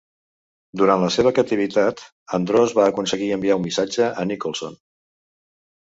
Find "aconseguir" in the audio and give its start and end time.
2.93-3.31